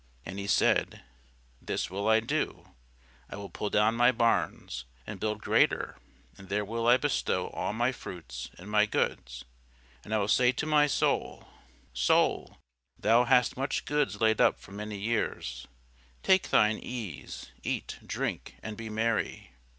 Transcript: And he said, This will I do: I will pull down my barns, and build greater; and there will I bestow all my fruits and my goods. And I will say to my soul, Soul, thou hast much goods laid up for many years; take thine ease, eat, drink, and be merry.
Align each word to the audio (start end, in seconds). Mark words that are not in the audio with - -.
And 0.25 0.39
he 0.39 0.47
said, 0.47 1.03
This 1.61 1.91
will 1.91 2.07
I 2.09 2.21
do: 2.21 2.73
I 3.29 3.35
will 3.35 3.51
pull 3.51 3.69
down 3.69 3.93
my 3.93 4.11
barns, 4.11 4.85
and 5.05 5.19
build 5.19 5.43
greater; 5.43 5.95
and 6.39 6.49
there 6.49 6.65
will 6.65 6.87
I 6.87 6.97
bestow 6.97 7.49
all 7.51 7.71
my 7.71 7.91
fruits 7.91 8.49
and 8.57 8.67
my 8.67 8.87
goods. 8.87 9.45
And 10.03 10.11
I 10.11 10.17
will 10.17 10.27
say 10.27 10.53
to 10.53 10.65
my 10.65 10.87
soul, 10.87 11.47
Soul, 11.93 12.57
thou 12.97 13.25
hast 13.25 13.57
much 13.57 13.85
goods 13.85 14.19
laid 14.19 14.41
up 14.41 14.59
for 14.59 14.71
many 14.71 14.97
years; 14.97 15.67
take 16.23 16.49
thine 16.49 16.79
ease, 16.81 17.51
eat, 17.61 17.99
drink, 18.07 18.55
and 18.63 18.75
be 18.75 18.89
merry. 18.89 19.51